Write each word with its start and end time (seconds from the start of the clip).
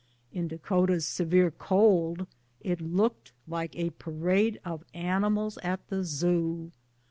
In 0.33 0.47
Dakota's 0.47 1.05
severe 1.05 1.51
cold 1.51 2.25
it 2.61 2.81
looked 2.81 3.33
like 3.47 3.75
a 3.75 3.91
parade 3.91 4.59
of 4.65 4.83
animals 4.95 5.59
at 5.61 5.87
the 5.89 6.03
Zoo 6.03 6.71